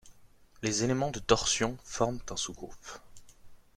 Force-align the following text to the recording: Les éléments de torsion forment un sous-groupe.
Les 0.63 0.83
éléments 0.83 1.11
de 1.11 1.19
torsion 1.19 1.77
forment 1.83 2.17
un 2.31 2.35
sous-groupe. 2.35 2.97